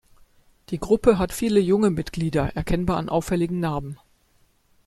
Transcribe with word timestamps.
Die 0.71 0.79
Gruppe 0.79 1.19
hat 1.19 1.31
viele 1.31 1.59
junge 1.59 1.91
Mitglieder, 1.91 2.55
erkennbar 2.55 2.97
an 2.97 3.07
auffälligen 3.07 3.59
Narben. 3.59 3.99